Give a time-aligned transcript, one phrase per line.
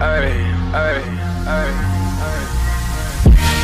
[0.00, 0.30] ay,
[0.74, 0.98] ay,
[1.46, 1.70] ay,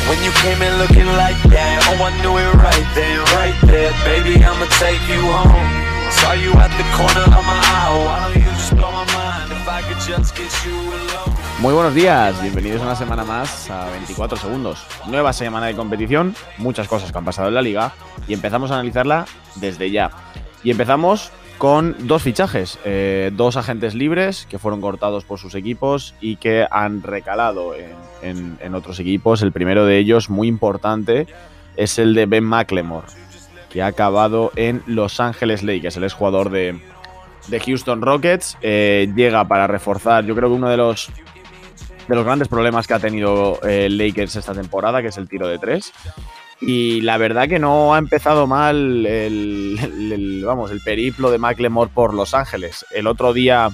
[0.05, 3.89] When you came in looking like that, oh I knew it right then, right there.
[4.05, 5.71] Baby, I'ma take you home.
[6.11, 7.89] Saw you at the corner of my eye.
[8.05, 11.33] Why don't you just blow my mind if I could just get you alone?
[11.59, 14.85] Muy buenos días, bienvenidos una semana más a 24 segundos.
[15.07, 17.93] Nueva semana de competición, muchas cosas que han pasado en la liga
[18.27, 19.25] y empezamos a analizarla
[19.55, 20.11] desde ya.
[20.63, 26.13] Y empezamos con dos fichajes, eh, dos agentes libres que fueron cortados por sus equipos
[26.19, 27.73] y que han recalado
[28.21, 29.41] en, otros equipos.
[29.41, 31.27] El primero de ellos, muy importante,
[31.77, 33.07] es el de Ben McLemore,
[33.69, 36.79] que ha acabado en Los Ángeles Lakers, el exjugador de,
[37.47, 38.57] de Houston Rockets.
[38.61, 41.09] Eh, llega para reforzar, yo creo que uno de los
[42.07, 45.47] de los grandes problemas que ha tenido eh, Lakers esta temporada, que es el tiro
[45.47, 45.91] de tres.
[46.61, 52.13] Y la verdad que no ha empezado mal el, vamos, el periplo de McLemore por
[52.13, 52.85] Los Ángeles.
[52.91, 53.69] El otro día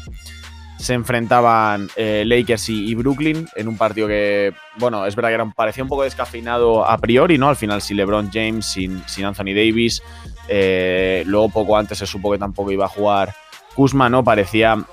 [0.78, 5.46] se enfrentaban eh, Lakers y, Brooklyn en un partido que, bueno, es verdad que era
[5.46, 7.50] parecía un poco descafeinado a priori, ¿no?
[7.50, 10.02] Al final, sin LeBron James, sin, sin Anthony Davis.
[10.48, 13.32] eh, luego, poco antes se supo que tampoco iba a jugar
[13.76, 14.24] Kuzma, ¿no?
[14.24, 14.84] Parecía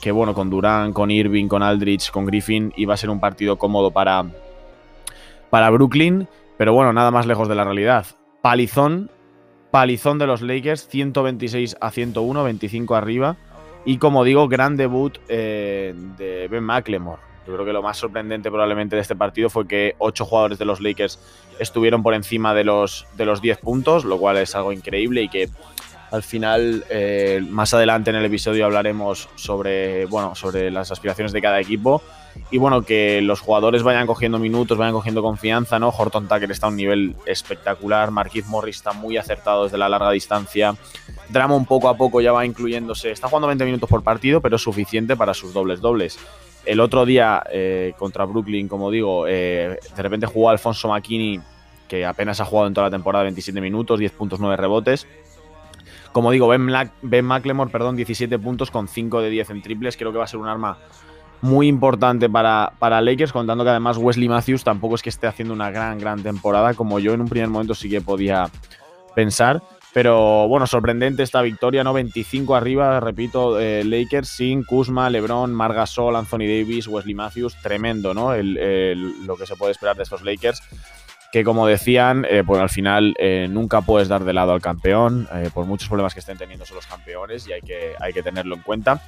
[0.00, 3.56] que, bueno, con Durán, con Irving, con Aldridge, con Griffin, iba a ser un partido
[3.56, 4.24] cómodo para,
[5.48, 6.28] para Brooklyn.
[6.56, 8.06] Pero bueno, nada más lejos de la realidad.
[8.42, 9.10] Palizón,
[9.70, 13.36] palizón de los Lakers, 126 a 101, 25 arriba.
[13.84, 17.22] Y como digo, gran debut eh, de Ben McLemore.
[17.46, 20.64] Yo creo que lo más sorprendente probablemente de este partido fue que ocho jugadores de
[20.64, 21.20] los Lakers
[21.60, 25.28] estuvieron por encima de los, de los 10 puntos, lo cual es algo increíble y
[25.28, 25.48] que
[26.10, 31.42] al final, eh, más adelante en el episodio hablaremos sobre, bueno, sobre las aspiraciones de
[31.42, 32.02] cada equipo
[32.50, 35.88] y bueno, que los jugadores vayan cogiendo minutos, vayan cogiendo confianza, ¿no?
[35.88, 40.10] Horton Tucker está a un nivel espectacular, Marquise Morris está muy acertado desde la larga
[40.10, 40.74] distancia,
[41.30, 44.62] Drummond poco a poco ya va incluyéndose, está jugando 20 minutos por partido, pero es
[44.62, 46.18] suficiente para sus dobles dobles.
[46.64, 51.40] El otro día eh, contra Brooklyn, como digo, eh, de repente jugó Alfonso McKinney,
[51.88, 55.06] que apenas ha jugado en toda la temporada 27 minutos, 10 puntos, 9 rebotes.
[56.16, 59.98] Como digo, Ben, McLemore, perdón, 17 puntos con 5 de 10 en triples.
[59.98, 60.78] Creo que va a ser un arma
[61.42, 65.52] muy importante para, para Lakers, contando que además Wesley Matthews tampoco es que esté haciendo
[65.52, 68.48] una gran, gran temporada, como yo en un primer momento sí que podía
[69.14, 69.62] pensar.
[69.92, 71.92] Pero bueno, sorprendente esta victoria, ¿no?
[71.92, 78.34] 25 arriba, repito, eh, Lakers sin Kuzma, LeBron, Margasol, Anthony Davis, Wesley Matthews, tremendo, ¿no?
[78.34, 80.62] Lo que se puede esperar de estos Lakers
[81.32, 85.28] que como decían, eh, pues al final eh, nunca puedes dar de lado al campeón,
[85.32, 88.22] eh, por muchos problemas que estén teniendo son los campeones y hay que, hay que
[88.22, 89.02] tenerlo en cuenta.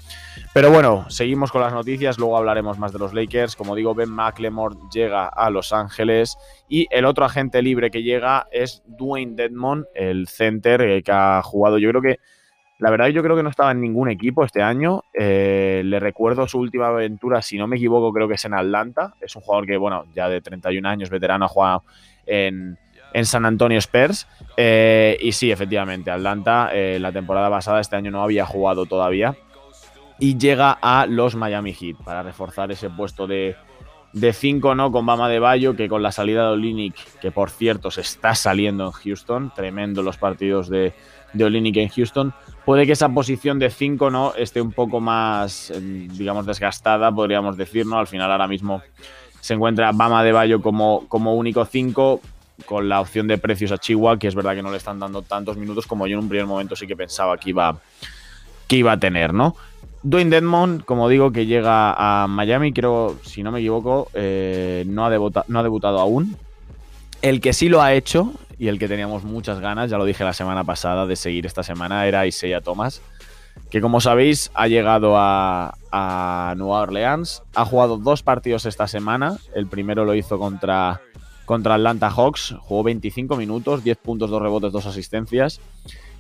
[0.53, 3.57] Pero bueno, seguimos con las noticias, luego hablaremos más de los Lakers.
[3.57, 6.37] Como digo, Ben McLemore llega a Los Ángeles
[6.69, 11.79] y el otro agente libre que llega es Dwayne Dedmon, el center que ha jugado,
[11.79, 12.19] yo creo que
[12.79, 15.05] la verdad, yo creo que no estaba en ningún equipo este año.
[15.13, 19.15] Eh, le recuerdo su última aventura, si no me equivoco, creo que es en Atlanta.
[19.21, 21.83] Es un jugador que, bueno, ya de 31 años, veterano, ha jugado
[22.25, 22.79] en,
[23.13, 24.29] en San Antonio Spurs.
[24.57, 29.35] Eh, y sí, efectivamente, Atlanta eh, la temporada pasada, este año no había jugado todavía.
[30.21, 33.57] Y llega a los Miami Heat para reforzar ese puesto de,
[34.13, 34.93] de 5, ¿no?
[34.93, 38.37] Con Bama de Bayo, que con la salida de Olinick, que por cierto se está
[38.37, 40.93] saliendo en Houston, tremendo los partidos de,
[41.33, 42.35] de Olinick en Houston,
[42.69, 47.57] puede que esa posición de 5 no esté un poco más, eh, digamos, desgastada, podríamos
[47.57, 47.99] decir, ¿no?
[47.99, 48.83] Al final ahora mismo
[49.41, 52.21] se encuentra Bama de Bayo como, como único 5,
[52.67, 55.23] con la opción de precios a Chihuahua, que es verdad que no le están dando
[55.23, 57.79] tantos minutos como yo en un primer momento sí que pensaba que iba,
[58.67, 59.57] que iba a tener, ¿no?
[60.03, 65.07] Dwayne Dedmon, como digo, que llega a Miami, creo, si no me equivoco, eh, no,
[65.07, 66.37] ha no ha debutado aún.
[67.23, 70.25] El que sí lo ha hecho y el que teníamos muchas ganas, ya lo dije
[70.25, 73.01] la semana pasada, de seguir esta semana, era Isaiah Thomas,
[73.71, 75.75] que como sabéis ha llegado a,
[76.57, 81.01] Nueva Orleans, ha jugado dos partidos esta semana, el primero lo hizo contra,
[81.45, 85.61] contra Atlanta Hawks, jugó 25 minutos, 10 puntos, 2 rebotes, 2 asistencias.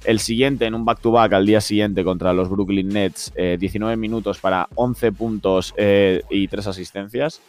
[0.04, 4.38] El siguiente en un back-to-back al día siguiente contra los Brooklyn Nets, eh, 19 minutos
[4.38, 7.40] para 11 puntos eh, y 3 asistencias.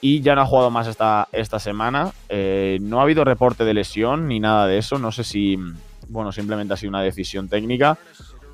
[0.00, 2.12] Y ya no ha jugado más esta, esta semana.
[2.28, 4.98] Eh, no ha habido reporte de lesión ni nada de eso.
[4.98, 5.58] No sé si,
[6.08, 7.98] bueno, simplemente ha sido una decisión técnica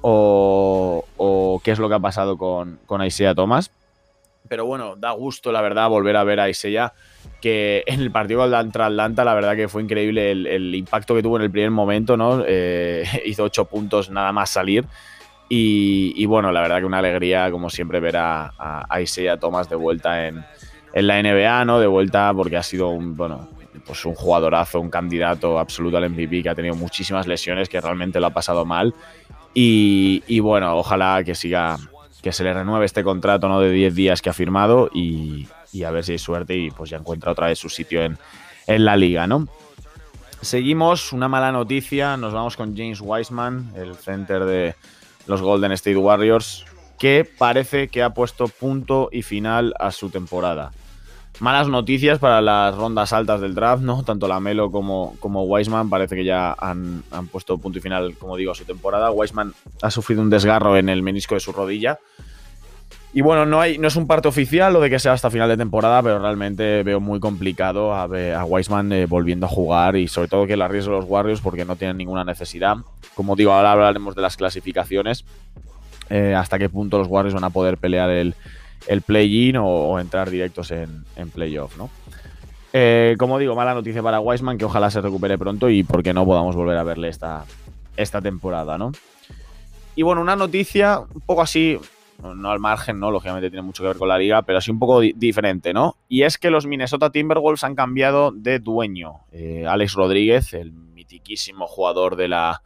[0.01, 3.71] o, qué es lo que ha pasado con, con Isaiah Thomas.
[4.49, 6.93] Pero bueno, da gusto, la verdad, volver a ver a Isaiah,
[7.41, 11.37] que en el partido contra Atlanta, la verdad que fue increíble el, impacto que tuvo
[11.37, 12.45] en el primer momento, ¿no?
[12.47, 14.85] Eh, hizo ocho puntos nada más salir.
[15.49, 19.69] Y, bueno, la verdad que una alegría, como siempre, ver a, a, a Isaiah Thomas
[19.69, 20.45] de vuelta en,
[20.97, 21.79] en, la NBA, ¿no?
[21.79, 23.49] De vuelta porque ha sido un, bueno,
[23.85, 28.21] pues un jugadorazo, un candidato absoluto al MVP que ha tenido muchísimas lesiones, que realmente
[28.21, 28.95] lo ha pasado mal.
[29.55, 31.79] Y, y bueno, ojalá que siga,
[32.23, 33.61] que se le renueve este contrato ¿no?
[33.61, 35.47] de 10 días que ha firmado y,
[35.85, 38.19] a ver si hay suerte y pues ya encuentra otra vez su sitio en,
[38.67, 39.47] en la liga, ¿no?
[40.41, 44.75] Seguimos, una mala noticia, nos vamos con James Wiseman, el center de
[45.27, 46.65] los Golden State Warriors,
[46.99, 50.73] que parece que ha puesto punto y final a su temporada.
[51.39, 54.03] Malas noticias para las rondas altas del draft, ¿no?
[54.05, 58.37] Tanto la Melo como, como Wiseman parece que ya han, puesto punto y final, como
[58.37, 59.11] digo, a su temporada.
[59.11, 59.53] Wiseman
[59.83, 61.99] ha sufrido un desgarro en el menisco de su rodilla.
[63.13, 65.49] Y bueno, no, hay, no es un parte oficial lo de que sea hasta final
[65.49, 70.09] de temporada, pero realmente veo muy complicado a, a Wiseman eh, volviendo a jugar y
[70.09, 72.77] sobre todo que le arriesgue los Warriors porque no tienen ninguna necesidad.
[73.15, 75.25] Como digo, ahora hablaremos de las clasificaciones.
[76.09, 78.35] Eh, hasta qué punto los Warriors van a poder pelear el,
[78.87, 81.91] el play-in o, entrar directos en, en playoff, ¿no?
[82.73, 86.27] Eh, como digo, mala noticia para Wiseman, que ojalá se recupere pronto y porque no
[86.27, 87.45] podamos volver a verle esta,
[87.97, 88.93] esta temporada, ¿no?
[89.95, 91.79] Y bueno, una noticia un poco así,
[92.23, 93.11] no al margen, ¿no?
[93.11, 95.97] Lógicamente tiene mucho que ver con la liga, pero así un poco diferente, ¿no?
[96.07, 99.21] Y es que los Minnesota Timberwolves han cambiado de dueño.
[99.33, 102.61] Eh, Alex Rodríguez, el mitiquísimo jugador de la,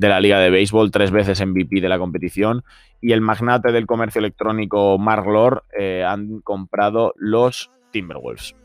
[0.00, 2.64] de la Liga de Béisbol, tres veces MVP de la competición,
[3.02, 5.26] y el magnate del comercio electrónico Mark
[5.78, 8.56] eh, han comprado los Timberwolves.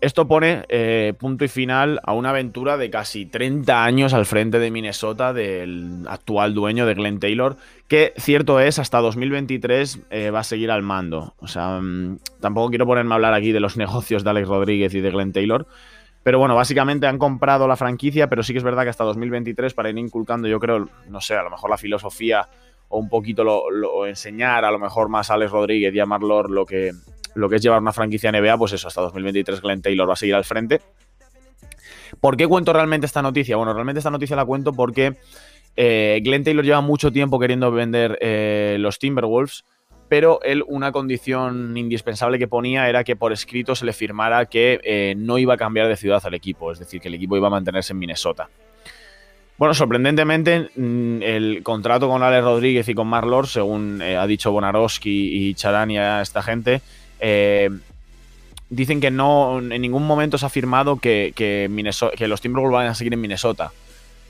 [0.00, 4.60] Esto pone eh, punto y final a una aventura de casi 30 años al frente
[4.60, 7.56] de Minnesota del actual dueño de Glenn Taylor,
[7.88, 11.34] que cierto es, hasta 2023 eh, va a seguir al mando.
[11.38, 14.94] O sea, mm, tampoco quiero ponerme a hablar aquí de los negocios de Alex Rodríguez
[14.94, 15.66] y de Glenn Taylor,
[16.24, 19.74] pero bueno, básicamente han comprado la franquicia, pero sí que es verdad que hasta 2023
[19.74, 22.48] para ir inculcando, yo creo, no sé, a lo mejor la filosofía
[22.88, 26.50] o un poquito lo, enseñar a lo mejor más a Alex Rodríguez y a Marlor
[26.50, 26.92] lo que,
[27.34, 30.16] lo que es llevar una franquicia NBA, pues eso, hasta 2023 Glenn Taylor va a
[30.16, 30.80] seguir al frente.
[32.20, 33.56] ¿Por qué cuento realmente esta noticia?
[33.56, 35.18] Bueno, realmente esta noticia la cuento porque
[35.76, 39.64] eh, Glenn Taylor lleva mucho tiempo queriendo vender eh, los Timberwolves
[40.08, 44.80] pero él una condición indispensable que ponía era que por escrito se le firmara que
[44.84, 47.46] eh, no iba a cambiar de ciudad al equipo, es decir, que el equipo iba
[47.46, 48.48] a mantenerse en Minnesota.
[49.56, 54.50] Bueno, sorprendentemente, mm, el contrato con Alex Rodríguez y con Marlor, según eh, ha dicho
[54.50, 56.80] Bonarowski y Charania, esta gente,
[57.20, 57.70] eh,
[58.68, 62.94] dicen que no en ningún momento se ha firmado que, que los Timberwolves van a
[62.94, 63.70] seguir en Minnesota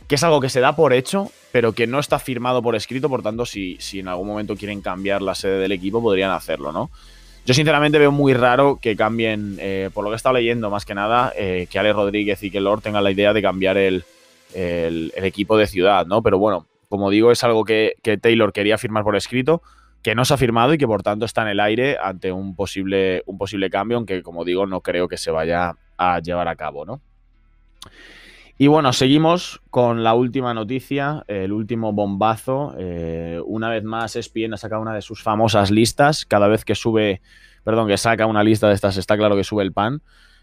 [0.08, 3.08] que es algo que se da por hecho, pero que no está firmado por escrito,
[3.08, 6.72] por tanto, si, si en algún momento quieren cambiar la sede del equipo, podrían hacerlo,
[6.72, 6.90] ¿no?
[7.46, 10.86] Yo sinceramente veo muy raro que cambien, eh, por lo que he estado leyendo más
[10.86, 14.04] que nada, eh, que Ale Rodríguez y que Lord tengan la idea de cambiar el,
[14.54, 16.22] equipo de ciudad, ¿no?
[16.22, 19.62] Pero bueno, como digo, es algo que, que, Taylor quería firmar por escrito,
[20.02, 22.54] que no se ha firmado y que por tanto está en el aire ante un
[22.54, 26.56] posible, un posible cambio, aunque como digo, no creo que se vaya a llevar a
[26.56, 27.00] cabo, ¿no?
[28.56, 32.74] Y bueno, seguimos con la última noticia, el último bombazo.
[32.78, 36.24] Eh, una vez más, ESPN ha sacado una de sus famosas listas.
[36.24, 37.20] Cada vez que sube,
[37.64, 40.02] perdón, que saca una lista de estas, está claro que sube el pan.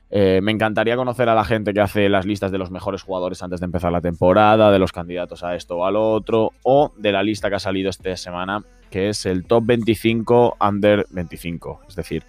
[0.10, 3.42] Eh, me encantaría conocer a la gente que hace las listas de los mejores jugadores
[3.44, 7.14] antes de empezar la temporada, de los candidatos a esto o al otro, o de
[7.14, 11.80] la lista que ha salido esta semana, que es el top 25 under 25.
[11.88, 12.26] Es decir,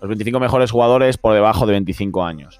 [0.00, 2.58] los 25 mejores jugadores por debajo de 25 años.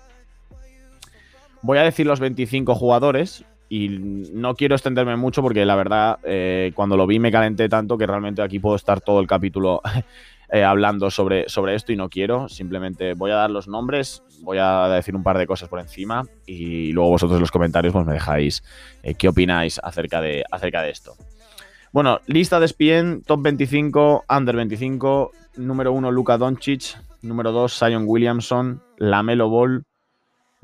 [1.67, 6.71] Voy a decir los 25 jugadores y no quiero extenderme mucho porque la verdad eh,
[6.77, 9.81] cuando lo vi me calenté tanto que realmente aquí puedo estar todo el capítulo
[10.53, 12.49] eh, hablando sobre, sobre esto y no quiero.
[12.49, 16.23] Simplemente voy a dar los nombres, voy a decir un par de cosas por encima
[16.47, 18.63] y luego vosotros en los comentarios pues me dejáis
[19.03, 21.17] eh, qué opináis acerca de, acerca de esto.
[21.91, 28.05] Bueno, lista de ESPN, top 25, under 25, número 1 Luka Doncic, número 2 Zion
[28.07, 29.85] Williamson, Lamelo Ball,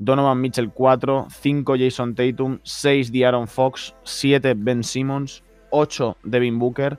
[0.03, 6.97] Donovan Mitchell 4, 5 Jason Tatum, 6 D'Aaron Fox, 7 Ben Simmons, 8 Devin Booker,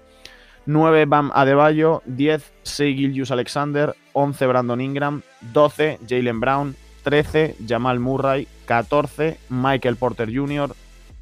[0.66, 7.98] 9 Bam Adebayo, 10 Shea Gilgius Alexander, 11 Brandon Ingram, 12 Jalen Brown, 13 Jamal
[7.98, 10.72] Murray, 14 Michael Porter Jr.,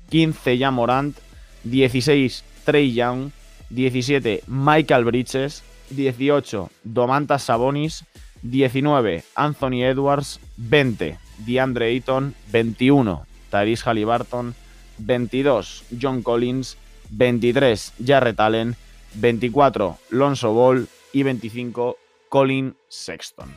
[0.09, 1.19] 15 Jan Morant,
[1.65, 3.33] 16 Trey Young,
[3.71, 8.05] 17 Michael Bridges, 18 Domantas Sabonis,
[8.43, 14.55] 19 Anthony Edwards, 20 DeAndre Ayton, 21 Tyrese Halliburton,
[14.99, 16.77] 22 John Collins,
[17.11, 18.77] 23 Jarrett Allen,
[19.15, 21.97] 24 Lonzo Ball y 25
[22.29, 23.55] Colin Sexton.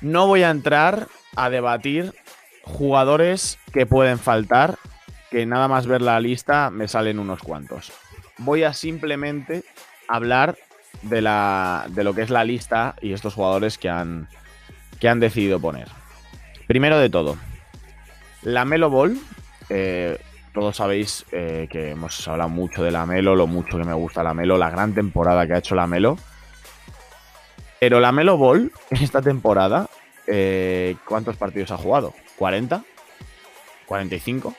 [0.00, 2.14] No voy a entrar a debatir
[2.62, 4.78] jugadores que pueden faltar,
[5.30, 7.92] que nada más ver la lista me salen unos cuantos.
[8.38, 9.62] Voy a simplemente
[10.08, 10.56] hablar
[11.02, 14.28] de, la, de lo que es la lista y estos jugadores que han,
[15.00, 15.88] que han decidido poner.
[16.66, 17.36] Primero de todo,
[18.42, 19.18] la Melo Ball,
[19.68, 20.18] eh,
[20.52, 24.22] todos sabéis eh, que hemos hablado mucho de la Melo, lo mucho que me gusta
[24.22, 26.16] la Melo, la gran temporada que ha hecho la Melo.
[27.80, 29.88] Pero la Melo Ball, esta temporada,
[30.26, 32.14] eh, ¿cuántos partidos ha jugado?
[32.38, 32.84] ¿40?
[33.88, 34.54] ¿45?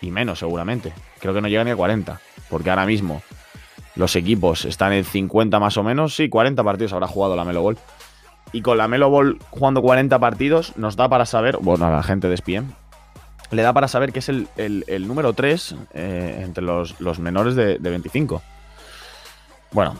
[0.00, 0.92] Y menos, seguramente.
[1.18, 2.20] Creo que no llega ni a 40.
[2.48, 3.22] Porque ahora mismo
[3.96, 6.14] los equipos están en 50 más o menos.
[6.14, 7.78] Sí, 40 partidos habrá jugado la Melo Ball.
[8.52, 12.02] Y con la Melo Ball jugando 40 partidos, nos da para saber, bueno, a la
[12.02, 12.72] gente de SPM,
[13.50, 14.48] le da para saber que es el,
[15.06, 18.42] número 3 eh, entre los, menores de, 25.
[19.72, 19.96] Bueno,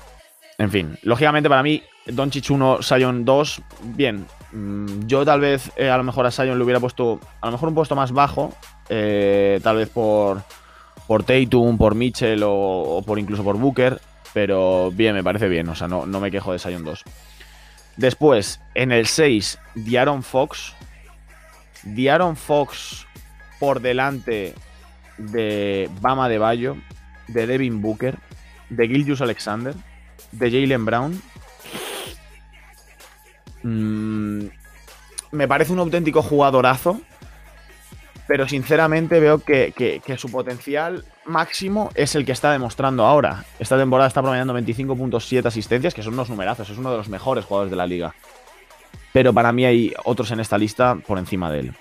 [0.58, 3.62] en fin, lógicamente para mí, Doncic 1, Sion 2,
[3.94, 4.26] bien.
[4.52, 7.52] Mm, yo tal vez eh, a lo mejor a Sion le hubiera puesto a lo
[7.52, 8.52] mejor un puesto más bajo,
[8.88, 10.42] eh, tal vez por,
[11.06, 14.00] por Tatum, por Mitchell o, por incluso por Booker,
[14.32, 17.04] pero bien, me parece bien, o sea, no, no me quejo de Sion 2.
[17.98, 20.72] Después, en el 6, Diaron Fox.
[21.82, 23.06] Diaron Fox
[23.58, 24.54] por delante
[25.18, 26.76] de Bama de Bayo,
[27.26, 28.16] de Devin Booker,
[28.70, 29.74] de Gilgius Alexander,
[30.30, 31.20] de Jalen Brown.
[33.64, 34.44] Mm,
[35.32, 37.00] me parece un auténtico jugadorazo,
[38.28, 39.72] pero sinceramente veo que,
[40.18, 43.46] su potencial máximo es el que está demostrando ahora.
[43.58, 47.46] Esta temporada está promediando 25.7 asistencias, que son unos numerazos, es uno de los mejores
[47.46, 48.14] jugadores de la liga.
[49.14, 51.74] Pero para mí hay otros en esta lista por encima de él.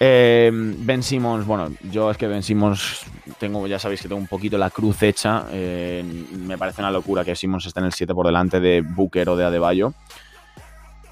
[0.00, 3.04] Eh, ben Simmons, bueno, yo es que Ben Simmons
[3.38, 5.44] tengo, ya sabéis que tengo un poquito la cruz hecha.
[5.52, 9.36] Me parece una locura que Simmons esté en el 7 por delante de Booker o
[9.36, 9.94] de Adebayo.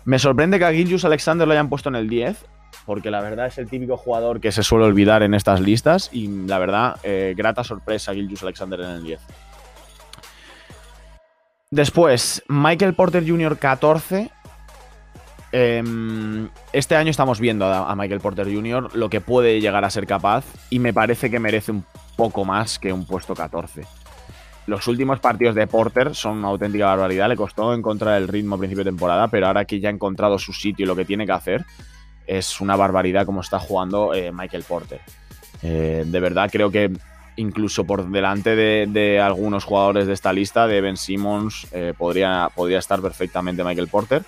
[0.05, 2.45] Me sorprende que a Gilgius Alexander lo hayan puesto en el 10,
[2.85, 6.29] porque la verdad es el típico jugador que se suele olvidar en estas listas y
[6.47, 9.21] la verdad, eh, grata sorpresa Gilgius Alexander en el 10.
[11.71, 13.59] Después, Michael Porter Jr.
[13.59, 14.31] 14,
[15.53, 18.95] Em, este año estamos viendo a, Michael Porter Jr.
[18.95, 21.85] lo que puede llegar a ser capaz y me parece que merece un
[22.17, 23.83] poco más que un puesto 14.
[24.67, 27.29] Los últimos partidos de Porter son una auténtica barbaridad.
[27.29, 30.39] Le costó encontrar el ritmo a principio de temporada, pero ahora que ya ha encontrado
[30.39, 31.65] su sitio y lo que tiene que hacer,
[32.27, 35.01] es una barbaridad como está jugando eh, Michael Porter.
[35.63, 36.93] Eh, de verdad creo que
[37.37, 42.79] incluso por delante de, algunos jugadores de esta lista, de Ben Simmons, eh, podría, podría
[42.79, 44.25] estar perfectamente Michael Porter.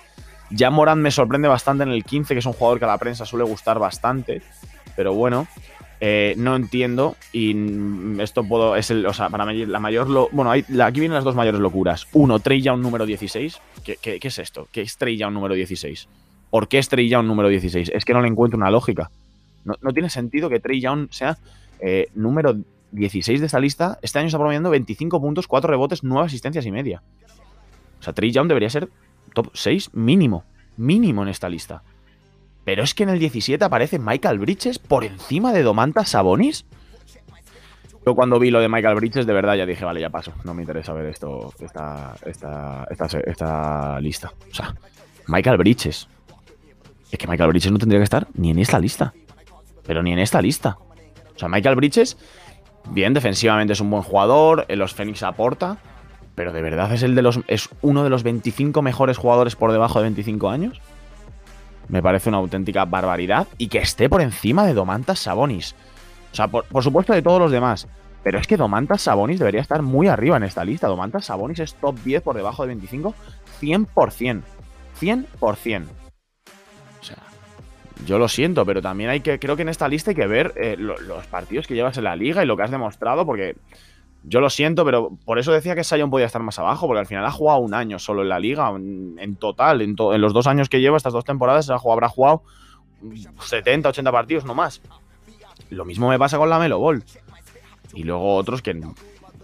[0.51, 2.97] Ya Morán me sorprende bastante en el 15, que es un jugador que a la
[2.97, 4.41] prensa suele gustar bastante.
[4.95, 5.47] Pero bueno,
[6.37, 7.15] no entiendo.
[7.33, 7.55] Y
[8.19, 8.75] esto puedo.
[8.75, 10.09] Es el, o sea, para mí, la mayor.
[10.09, 12.07] Lo, bueno, aquí vienen las dos mayores locuras.
[12.13, 13.59] Uno, Trey Young número 16.
[13.83, 14.67] ¿Qué, qué, es esto?
[14.71, 16.07] ¿Qué es Trey Young número 16?
[16.49, 17.91] ¿Por qué es Trey Young número 16?
[17.93, 19.11] Es que no le encuentro una lógica.
[19.63, 21.37] No, tiene sentido que Trey Young sea
[21.79, 22.57] eh, número
[22.91, 23.99] 16 de esta lista.
[24.01, 27.03] Este año está promediando 25 puntos, 4 rebotes, 9 asistencias y media.
[27.99, 28.89] O sea, Trey Young debería ser
[29.33, 30.43] top 6 mínimo,
[30.77, 31.83] mínimo en esta lista.
[32.63, 36.65] Pero es que en el 17 aparece Michael Bridges por encima de Domantas Sabonis.
[38.05, 40.33] Yo cuando vi lo de Michael Bridges, de verdad ya dije, vale, ya paso.
[40.43, 42.87] No me interesa ver esto, esta, esta,
[43.25, 44.31] esta, lista.
[44.51, 44.73] O sea,
[45.27, 46.07] Michael Bridges.
[47.11, 49.13] Es que Michael Bridges no tendría que estar ni en esta lista.
[49.85, 50.77] Pero ni en esta lista.
[51.35, 52.17] O sea, Michael Bridges,
[52.91, 54.65] bien, defensivamente es un buen jugador.
[54.67, 55.77] En los Phoenix aporta
[56.39, 59.73] pero de verdad es el de los es uno de los 25 mejores jugadores por
[59.73, 60.79] debajo de 25 años.
[61.89, 65.75] Me parece una auténtica barbaridad y que esté por encima de Domantas Sabonis.
[66.31, 67.89] O sea, por, supuesto de todos los demás.
[68.23, 70.87] Pero es que Domantas Sabonis debería estar muy arriba en esta lista.
[70.87, 73.13] Domantas Sabonis es top 10 por debajo de 25,
[73.61, 74.41] 100%.
[75.01, 75.83] 100%.
[76.99, 77.17] O sea,
[78.05, 80.53] yo lo siento, pero también hay que, creo que en esta lista hay que ver
[80.55, 83.55] eh, los partidos que llevas en la liga y lo que has demostrado, porque
[84.23, 87.05] yo lo siento, pero por eso decía que Sion podía estar más abajo, porque al
[87.05, 90.69] final ha jugado un año solo en la liga, en, total, en, los dos años
[90.69, 92.43] que lleva, estas dos temporadas, habrá jugado
[93.41, 94.81] 70, 80 partidos, no más.
[95.69, 96.81] Lo mismo me pasa con la Melo.
[97.93, 98.79] Y luego otros que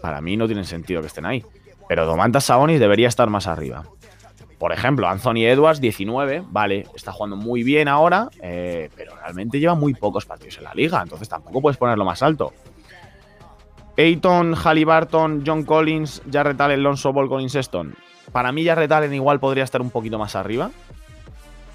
[0.02, 1.44] para mí no tienen sentido que estén ahí.
[1.88, 3.86] Pero Domantas Sabonis debería estar más arriba.
[4.58, 9.76] Por ejemplo, Anthony Edwards, 19, vale, está jugando muy bien ahora, eh, pero realmente lleva
[9.76, 12.54] muy pocos partidos en la liga, entonces tampoco puedes ponerlo más alto.
[13.98, 17.96] Ayton, Halliburton, John Collins, Jarrett Allen, Lonzo Ball, Collins Sexton.
[18.32, 20.72] Para mí Jarrett Allen igual podría estar un poquito más arriba,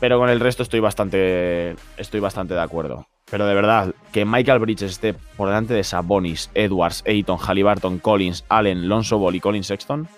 [0.00, 3.06] pero con el resto estoy bastante, estoy bastante de acuerdo.
[3.30, 8.44] Pero de verdad, que Michael Bridges esté por delante de Sabonis, Edwards, Ayton, Halliburton, Collins,
[8.49, 10.08] Allen, Lonzo Ball y Collins Sexton,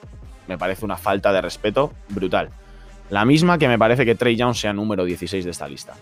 [0.48, 2.50] me parece una falta de respeto brutal.
[3.10, 5.94] La misma que me parece que Trey Young sea número 16 de esta lista.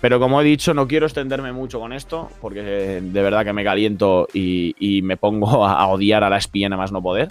[0.00, 3.62] Pero como he dicho, no quiero extenderme mucho con esto, porque de verdad que me
[3.62, 7.28] caliento y, me pongo a, odiar a la espina más no poder.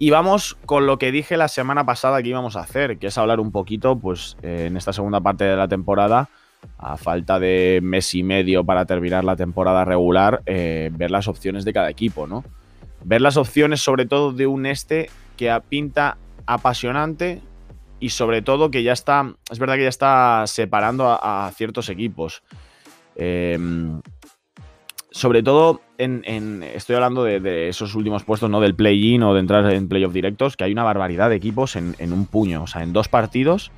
[0.00, 3.18] Y vamos con lo que dije la semana pasada que íbamos a hacer, que es
[3.18, 6.30] hablar un poquito, pues, eh, en esta segunda parte de la temporada,
[6.78, 11.64] a falta de mes y medio para terminar la temporada regular, eh, ver las opciones
[11.64, 12.42] de cada equipo, ¿no?
[13.04, 17.40] Ver las opciones sobre todo de un este que pinta apasionante
[17.98, 22.42] y sobre todo que ya está, es verdad que ya está separando a, ciertos equipos.
[23.16, 24.00] Em,
[25.10, 28.60] sobre todo en, estoy hablando de, esos últimos puestos, ¿no?
[28.60, 31.94] Del play-in o de entrar en playoff directos, que hay una barbaridad de equipos en,
[31.98, 32.62] en, un puño.
[32.62, 33.70] O sea, en dos partidos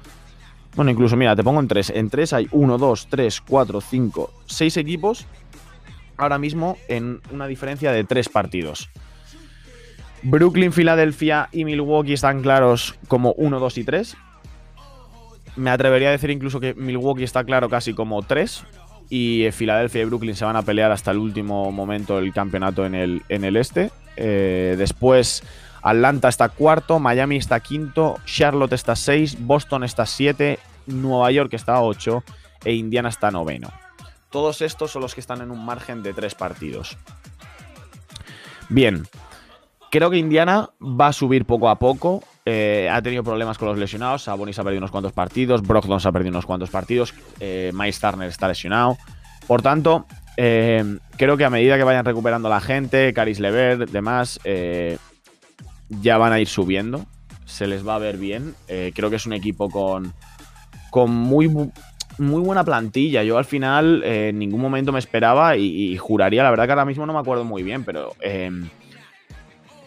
[0.74, 1.90] bueno, incluso, mira, te pongo en tres.
[1.90, 5.26] En tres hay uno, dos, tres, cuatro, cinco, seis equipos
[6.16, 8.88] ahora mismo en una diferencia de tres partidos.
[10.22, 14.16] Brooklyn, Filadelfia y Milwaukee están claros como 1, 2 y 3.
[15.56, 18.64] Me atrevería a decir incluso que Milwaukee está claro casi como 3.
[19.10, 22.94] Y Filadelfia y Brooklyn se van a pelear hasta el último momento del campeonato en
[22.94, 23.90] el, en el este.
[24.16, 25.42] Eh, después
[25.82, 31.82] Atlanta está cuarto, Miami está quinto, Charlotte está seis, Boston está siete, Nueva York está
[31.82, 32.22] ocho
[32.64, 33.70] e Indiana está noveno.
[34.30, 36.96] Todos estos son los que están en un margen de tres partidos.
[38.70, 39.06] Bien,
[39.92, 42.24] creo que Indiana va a subir poco a poco.
[42.46, 44.22] Eh, ha tenido problemas con los lesionados.
[44.22, 45.60] Sabonis ha perdido unos cuantos partidos.
[45.60, 47.14] Brogdon ha perdido unos cuantos partidos.
[47.40, 48.96] Eh, Miles Turner está lesionado.
[49.46, 50.06] Por tanto,
[50.38, 54.96] eh, creo que a medida que vayan recuperando la gente, Caris Lever, demás, eh,
[55.90, 57.04] ya van a ir subiendo.
[57.44, 58.54] Se les va a ver bien.
[58.66, 60.14] Creo que es un equipo con,
[60.90, 63.24] con muy, muy buena plantilla.
[63.24, 67.04] Yo al final en ningún momento me esperaba y, juraría, la verdad que ahora mismo
[67.04, 68.14] no me acuerdo muy bien, pero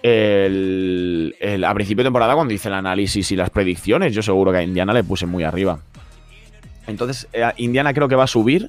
[0.08, 4.64] a principio de temporada cuando hice el análisis y las predicciones, yo seguro que a
[4.64, 5.80] Indiana le puse muy arriba.
[6.88, 8.68] Entonces, eh, Indiana creo que va a subir.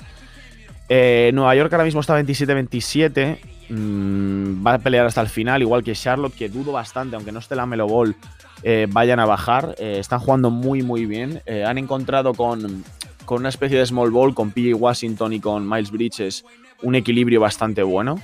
[0.89, 3.39] Nueva York ahora mismo está 27-27.
[3.69, 7.41] Mm, va a pelear hasta el final, igual que Charlotte, que dudo bastante, aunque no
[7.41, 8.15] esté la Melo Ball,
[8.63, 9.75] eh, vayan a bajar.
[9.79, 11.43] Eh, están jugando muy, muy bien.
[11.47, 12.85] Eh, han encontrado con,
[13.25, 16.45] con, una especie de small ball, con PJ Washington y con Miles Bridges,
[16.83, 18.21] un equilibrio bastante bueno.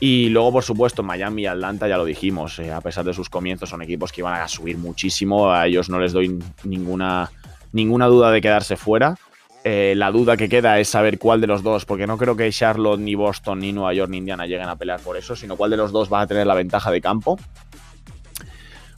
[0.00, 3.68] Y luego, por supuesto, Miami y Atlanta, ya lo dijimos, a pesar de sus comienzos,
[3.68, 5.52] son equipos que iban a subir muchísimo.
[5.52, 7.30] A ellos no les doy ninguna,
[7.72, 9.16] ninguna duda de quedarse fuera.
[9.62, 12.50] Eh, la duda que queda es saber cuál de los dos, porque no creo que
[12.50, 15.70] Charlotte, ni Boston, ni Nueva York, ni Indiana lleguen a pelear por eso, sino cuál
[15.70, 17.38] de los dos va a tener la ventaja de campo.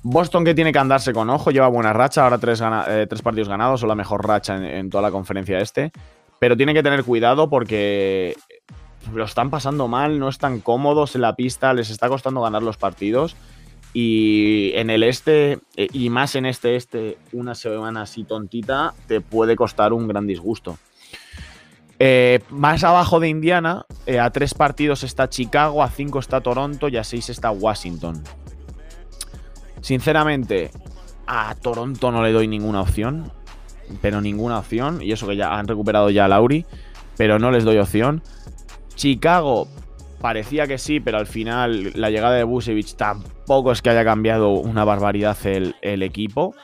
[0.05, 3.83] Boston que tiene que andarse con ojo, lleva buena racha, ahora tres, eh, partidos ganados,
[3.83, 5.91] o la mejor racha en, toda la conferencia este,
[6.39, 8.37] pero tiene que tener cuidado porque
[9.13, 12.77] lo están pasando mal, no están cómodos en la pista, les está costando ganar los
[12.77, 13.37] partidos.
[13.95, 19.21] Y en el este, eh, y más en este este, una semana así tontita, te
[19.21, 20.79] puede costar un gran disgusto.
[21.99, 26.89] Eh, más abajo de Indiana, eh, a tres partidos está Chicago, a cinco está Toronto
[26.89, 28.25] y a seis está Washington.
[29.83, 30.71] Sinceramente,
[31.27, 33.31] a Toronto no le doy ninguna opción,
[34.01, 35.03] pero ninguna opción.
[35.03, 36.65] Y eso que ya han recuperado ya a Lauri,
[37.17, 38.23] pero no les doy opción.
[38.95, 39.69] Chicago,
[40.21, 44.51] parecía que sí, pero al final la llegada de Busevich tampoco es que haya cambiado
[44.51, 46.55] una barbaridad el, equipo.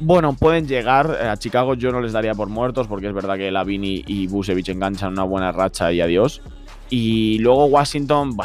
[0.00, 1.10] Bueno, pueden llegar.
[1.10, 4.70] A Chicago yo no les daría por muertos porque es verdad que Lavini y Busevich
[4.70, 6.42] enganchan una buena racha y adiós.
[6.88, 8.36] Y luego Washington,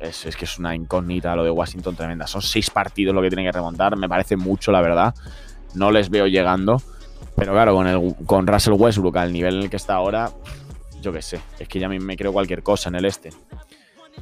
[0.00, 2.26] es, que es una incógnita lo de Washington tremenda.
[2.26, 3.96] Son seis partidos lo que tienen que remontar.
[3.96, 5.14] Me parece mucho, la verdad.
[5.74, 6.82] No les veo llegando.
[7.36, 10.30] Pero claro, con Russell Westbrook al nivel en el que está ahora,
[11.02, 13.30] yo qué sé, es que ya me creo cualquier cosa en el este.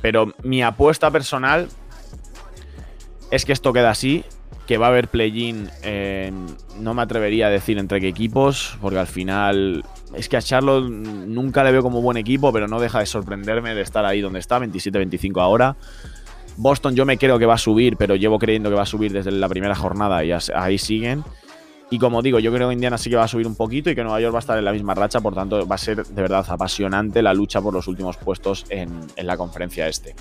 [0.02, 1.68] Pero mi apuesta personal
[3.30, 4.24] es que esto queda así,
[4.66, 5.68] que va a haber play-in,
[6.78, 10.88] no me atrevería a decir entre qué equipos, porque al final es que a Charlotte
[10.88, 14.38] nunca le veo como buen equipo, pero no deja de sorprenderme de estar ahí donde
[14.38, 15.76] está, 27-25 ahora.
[16.56, 19.12] Boston yo me creo que va a subir, pero llevo creyendo que va a subir
[19.12, 21.24] desde la primera jornada y ahí siguen.
[21.90, 23.96] Y como digo, yo creo que Indiana sí que va a subir un poquito y
[23.96, 26.06] que Nueva York va a estar en la misma racha, por tanto va a ser
[26.06, 30.14] de verdad apasionante la lucha por los últimos puestos en, la conferencia este.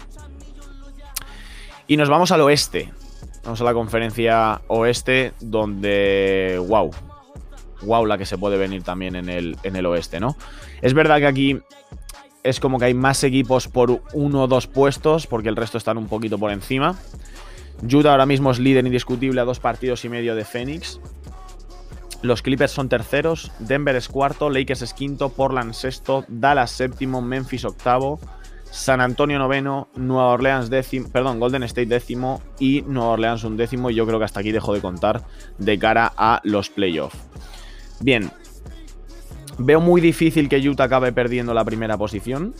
[1.87, 2.91] Y nos vamos al oeste.
[3.43, 6.91] Vamos a la conferencia oeste donde, wow,
[7.83, 10.35] wow la que se puede venir también en el, en el oeste, ¿no?
[10.81, 11.59] Es verdad que aquí
[12.43, 15.97] es como que hay más equipos por uno o dos puestos, porque el resto están
[15.97, 16.95] un poquito por encima.
[17.83, 20.99] Utah ahora mismo es líder indiscutible a dos partidos y medio de Phoenix.
[22.21, 27.63] Los Clippers son terceros, Denver es cuarto, Lakers es quinto, Portland sexto, Dallas séptimo, Memphis
[27.63, 28.19] octavo,
[28.71, 33.89] San Antonio noveno, Nueva Orleans décimo, perdón, Golden State décimo y Nueva Orleans un décimo.
[33.89, 35.23] Y yo creo que hasta aquí dejo de contar
[35.57, 37.17] de cara a los playoffs.
[38.01, 38.29] Bien,
[39.57, 42.53] veo muy difícil que Utah acabe perdiendo la primera posición.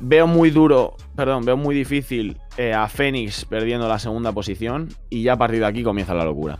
[0.00, 4.88] Veo muy duro, perdón, veo muy difícil eh, a Phoenix perdiendo la segunda posición.
[5.10, 6.58] Y ya a partir de aquí comienza la locura.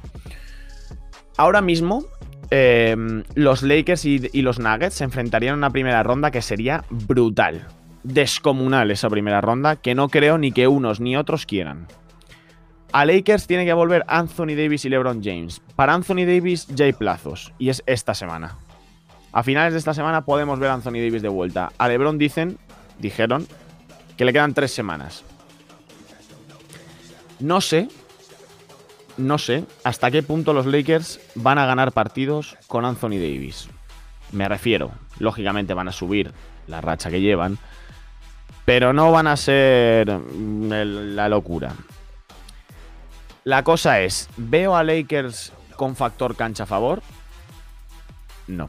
[1.39, 2.05] Ahora mismo,
[2.51, 7.67] Em, los Lakers y, los Nuggets se enfrentarían en una primera ronda que sería brutal.
[8.05, 11.87] Descomunal esa primera ronda, que no creo ni que unos ni otros quieran.
[12.93, 15.61] A Lakers tiene que volver Anthony Davis y LeBron James.
[15.77, 18.57] Para Anthony Davis ya hay plazos, y es esta semana.
[19.33, 21.71] A finales de esta semana podemos ver a Anthony Davis de vuelta.
[21.77, 22.57] A LeBron dicen,
[22.99, 23.47] dijeron,
[24.17, 25.23] que le quedan tres semanas.
[27.41, 27.89] No sé
[29.19, 33.69] no sé hasta qué punto los Lakers van a ganar partidos con Anthony Davis.
[34.33, 36.33] Me refiero, lógicamente van a subir
[36.67, 37.59] la racha que llevan,
[38.65, 40.71] pero no van a ser mm,
[41.15, 41.73] la locura.
[43.45, 47.03] La cosa es, ¿veo a Lakers con factor cancha a favor?
[48.47, 48.67] No.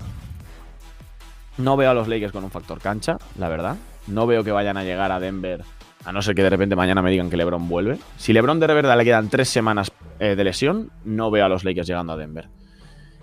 [1.57, 3.75] No veo a los Lakers con un factor cancha, la verdad.
[4.07, 5.63] No veo que vayan a llegar a Denver
[6.05, 7.99] a no ser que de repente mañana me digan que LeBron vuelve.
[8.17, 11.63] Si LeBron de verdad le quedan tres semanas eh, de lesión, no veo a los
[11.63, 12.49] Lakers llegando a Denver.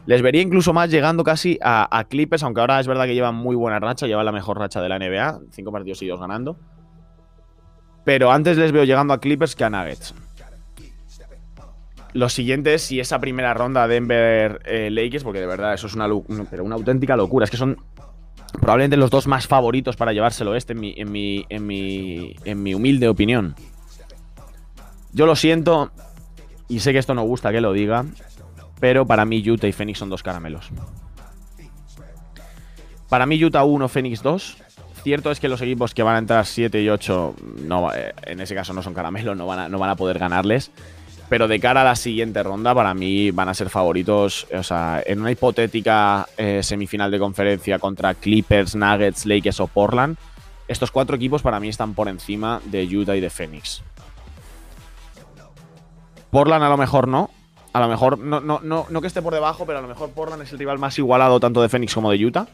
[0.06, 3.56] Les vería incluso más llegando casi a, Clippers, aunque ahora es verdad que llevan muy
[3.56, 6.56] buena racha, llevan la mejor racha de la NBA, cinco partidos seguidos ganando.
[8.04, 10.14] Pero antes les veo llegando a Clippers que a Nuggets.
[12.12, 16.08] Lo siguiente es si esa primera ronda Denver eh, porque de verdad eso es una,
[16.48, 17.44] pero una auténtica locura.
[17.44, 17.76] Es que son
[18.52, 22.62] probablemente los dos más favoritos para llevárselo este, en mi, en mi, en mi, en
[22.62, 23.56] mi humilde opinión.
[25.12, 25.90] Yo lo siento,
[26.68, 28.04] y sé que esto no gusta que lo diga,
[28.80, 30.70] pero para mí Utah y Phoenix son dos caramelos.
[33.08, 34.56] Para mí Utah 1, Phoenix 2.
[35.02, 38.40] Cierto es que los equipos que van a entrar 7 y 8, no, eh, en
[38.40, 40.72] ese caso no son caramelos, no van a, no van a poder ganarles.
[41.28, 44.46] Pero de cara a la siguiente ronda, para mí van a ser favoritos.
[44.52, 50.16] O sea, en una hipotética eh, semifinal de conferencia contra Clippers, Nuggets, Lakers o Portland,
[50.66, 53.82] estos cuatro equipos para mí están por encima de Utah y de Phoenix.
[56.30, 57.30] Portland a lo mejor no.
[57.72, 60.10] A lo mejor no, no, no, no que esté por debajo, pero a lo mejor
[60.10, 62.46] Portland es el rival más igualado tanto de Phoenix como de Utah.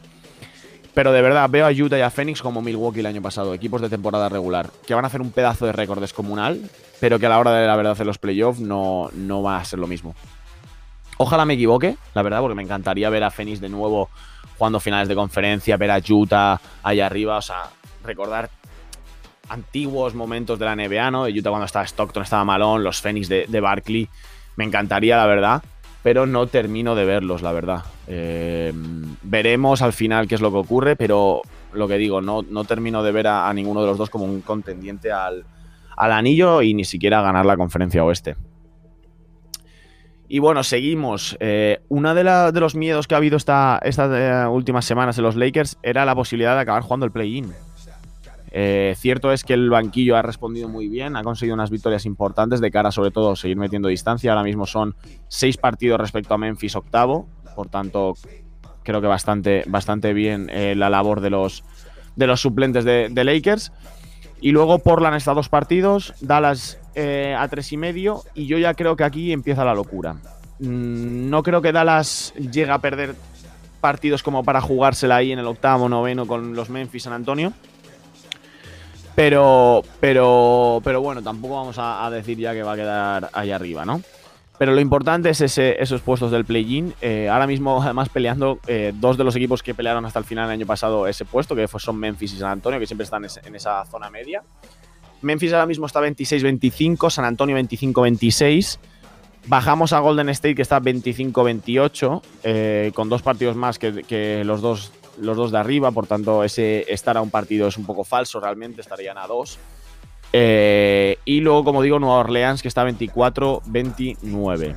[0.93, 3.81] Pero de verdad, veo a Utah y a Phoenix como Milwaukee el año pasado, equipos
[3.81, 7.29] de temporada regular, que van a hacer un pedazo de récord descomunal, pero que a
[7.29, 10.13] la hora de la verdad hacer los playoffs no, no va a ser lo mismo.
[11.17, 14.09] Ojalá me equivoque, la verdad, porque me encantaría ver a Phoenix de nuevo
[14.57, 17.69] jugando finales de conferencia, ver a Utah allá arriba, o sea,
[18.03, 18.49] recordar
[19.49, 21.25] antiguos momentos de la NBA, ¿no?
[21.25, 24.09] De Utah cuando estaba Stockton, estaba Malone, los Phoenix de, de Barkley.
[24.55, 25.63] Me encantaría, la verdad
[26.03, 27.83] pero no termino de verlos, la verdad.
[28.07, 28.73] Eh,
[29.23, 33.01] veremos al final qué es lo que ocurre, pero lo que digo, no, no termino
[33.01, 35.45] de ver a, ninguno de los dos como un contendiente al,
[35.95, 38.35] anillo y ni siquiera ganar la conferencia oeste.
[40.27, 41.37] Y bueno, seguimos.
[41.39, 45.23] Eh, uno de, de, los miedos que ha habido estas esta, eh, últimas semanas en
[45.23, 47.53] los Lakers era la posibilidad de acabar jugando el play-in.
[48.55, 52.61] Eh, cierto es que el banquillo ha respondido muy bien, ha conseguido unas victorias importantes
[52.61, 54.31] de cara sobre todo a seguir metiendo distancia.
[54.31, 54.95] Ahora mismo son
[55.27, 58.13] seis partidos respecto a Memphis octavo, por tanto
[58.83, 61.63] creo que bastante, bastante bien eh, la labor de los,
[62.15, 63.71] de los suplentes de, Lakers.
[64.39, 68.59] Y luego Portland está a dos partidos, Dallas eh, a tres y medio, y yo
[68.59, 70.13] ya creo que aquí empieza la locura.
[70.59, 73.15] Mm, no creo que Dallas llegue a perder
[73.81, 77.53] partidos como para jugársela ahí en el octavo, noveno con los Memphis San Antonio.
[79.15, 83.85] Pero, pero, pero bueno, tampoco vamos a, decir ya que va a quedar ahí arriba,
[83.85, 84.01] ¿no?
[84.57, 86.93] Pero lo importante es ese, esos puestos del play-in.
[87.01, 90.47] Eh, ahora mismo, además, peleando eh, dos de los equipos que pelearon hasta el final
[90.47, 93.55] del año pasado ese puesto, que son Memphis y San Antonio, que siempre están en
[93.55, 94.43] esa zona media.
[95.21, 98.79] Memphis ahora mismo está 26-25, San Antonio 25-26.
[99.45, 104.91] Bajamos a Golden State, que está 25-28, eh, con dos partidos más que los dos
[105.17, 108.39] los dos de arriba, por tanto ese estar a un partido es un poco falso
[108.39, 109.59] realmente, estarían a dos.
[110.31, 114.75] Eh, y luego, como digo, Nueva Orleans que está 24-29.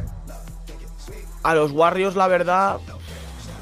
[1.42, 2.78] A los Warriors, la verdad,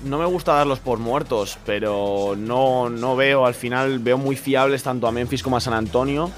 [0.05, 4.83] no me gusta darlos por muertos, pero no, no veo, al final veo muy fiables
[4.83, 6.31] tanto a Memphis como a San Antonio.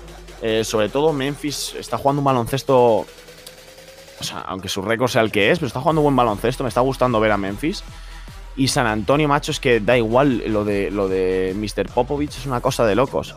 [0.43, 3.07] Eh, sobre todo Memphis está jugando un baloncesto, o
[4.21, 6.69] sea, aunque su récord sea el que es, pero está jugando un buen baloncesto, me
[6.69, 7.83] está gustando ver a Memphis.
[8.57, 11.91] Y San Antonio, macho, es que da igual lo de, lo de Mr.
[11.93, 13.37] Popovich, es una cosa de locos.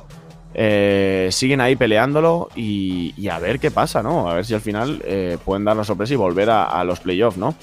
[0.53, 4.29] Eh, siguen ahí peleándolo y, a ver qué pasa, ¿no?
[4.29, 7.37] A ver si al final eh, pueden dar la sorpresa y volver a, los playoffs,
[7.37, 7.53] ¿no?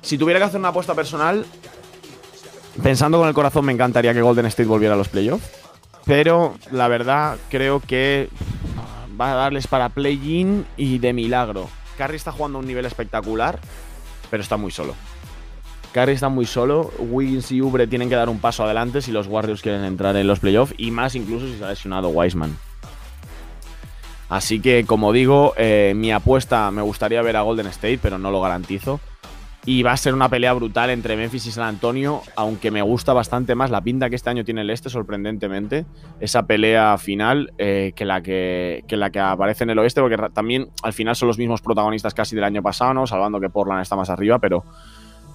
[0.00, 1.44] Si tuviera que hacer una apuesta personal,
[2.82, 5.48] pensando con el corazón, me encantaría que Golden State volviera a los playoffs.
[6.04, 8.28] Pero la verdad, creo que
[9.20, 11.68] va a darles para play-in y de milagro.
[11.96, 13.60] Curry está jugando a un nivel espectacular,
[14.30, 14.94] pero está muy solo.
[15.92, 16.90] Curry está muy solo.
[16.98, 20.26] Wiggins y Ubre tienen que dar un paso adelante si los Warriors quieren entrar en
[20.26, 22.56] los playoffs y más incluso si se ha lesionado Wiseman.
[24.28, 28.30] Así que, como digo, eh, mi apuesta me gustaría ver a Golden State, pero no
[28.30, 28.98] lo garantizo.
[29.64, 33.12] Y va a ser una pelea brutal entre Memphis y San Antonio, aunque me gusta
[33.12, 35.84] bastante más la pinta que este año tiene el este, sorprendentemente.
[36.18, 40.68] Esa pelea final eh, que, la que, la que aparece en el oeste, porque también
[40.82, 43.06] al final son los mismos protagonistas casi del año pasado, ¿no?
[43.06, 44.64] Salvando que Portland está más arriba, pero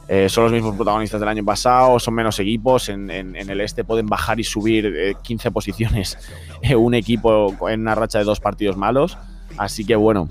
[0.08, 2.89] eh, son los mismos protagonistas del año pasado, son menos equipos.
[2.89, 6.17] En, el este pueden bajar y subir 15 eh, posiciones
[6.78, 9.17] un equipo en una racha de dos partidos malos.
[9.58, 10.30] Así que bueno,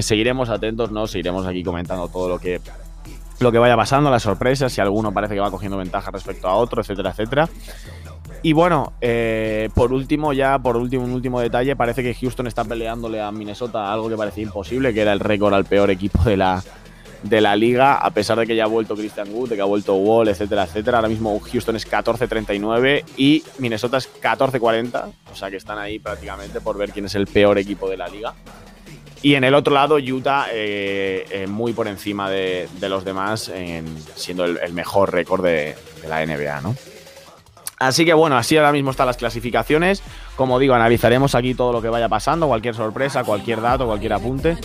[0.00, 1.06] seguiremos atentos, ¿no?
[1.06, 2.60] Seguiremos aquí comentando todo lo que
[3.40, 6.54] lo que vaya pasando, las sorpresas, si alguno parece que va cogiendo ventaja respecto a
[6.54, 7.48] otro, etcétera, etcétera.
[8.42, 12.64] Y bueno, eh, por último, ya por último, un último detalle, parece que Houston está
[12.64, 16.36] peleándole a Minnesota algo que parecía imposible, que era el récord al peor equipo de
[16.36, 16.62] la,
[17.24, 19.66] de la liga, a pesar de que ya ha vuelto Christian Wood, de que ha
[19.66, 20.98] vuelto Wall, etcétera, etcétera.
[20.98, 26.60] Ahora mismo Houston es 14-39 y Minnesota es 14-40, o sea que están ahí prácticamente
[26.60, 28.34] por ver quién es el peor equipo de la liga.
[29.22, 33.50] Y en el otro lado, Utah eh, eh, muy por encima de, los demás,
[34.14, 35.74] siendo el, mejor récord de,
[36.06, 36.76] la NBA, ¿no?
[37.88, 40.02] Así que bueno, así ahora mismo están las clasificaciones.
[40.36, 44.56] Como digo, analizaremos aquí todo lo que vaya pasando, cualquier sorpresa, cualquier dato, cualquier apunte,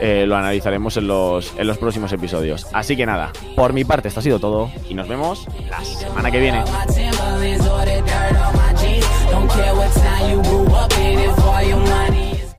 [0.00, 2.66] eh, lo analizaremos en los, en los próximos episodios.
[2.72, 6.30] Así que nada, por mi parte esto ha sido todo y nos vemos la semana
[6.30, 6.62] que viene.